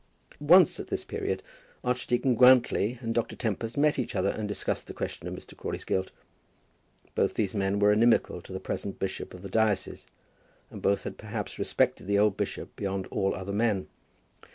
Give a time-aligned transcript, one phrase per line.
[0.39, 1.43] Once at this period
[1.83, 3.35] Archdeacon Grantly and Dr.
[3.35, 5.55] Tempest met each other and discussed the question of Mr.
[5.55, 6.09] Crawley's guilt.
[7.13, 10.07] Both these men were inimical to the present bishop of the diocese,
[10.71, 13.89] and both had perhaps respected the old bishop beyond all other men.